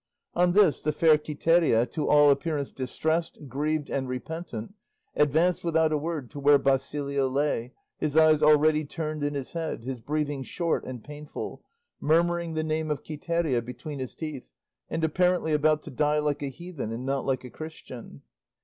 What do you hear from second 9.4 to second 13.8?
head, his breathing short and painful, murmuring the name of Quiteria